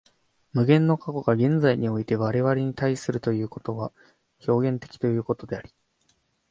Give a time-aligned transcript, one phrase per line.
[0.51, 3.91] 無限の過去が現在において我々に対するということは
[4.47, 5.71] 表現的ということであり、